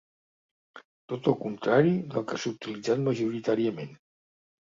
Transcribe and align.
Tot 1.13 1.27
el 1.31 1.35
contrari 1.41 1.93
del 2.15 2.25
que 2.31 2.39
s'ha 2.43 2.53
utilitzat 2.55 3.05
majoritàriament. 3.09 3.93